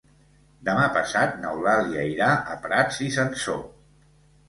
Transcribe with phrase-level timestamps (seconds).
[0.69, 3.65] Demà passat n'Eulàlia irà a Prats i Sansor.